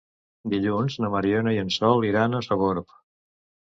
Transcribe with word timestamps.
Dilluns 0.53 0.95
na 1.03 1.11
Mariona 1.15 1.53
i 1.57 1.61
en 1.67 1.71
Sol 1.77 2.09
iran 2.11 2.39
a 2.39 2.43
Sogorb. 2.49 3.01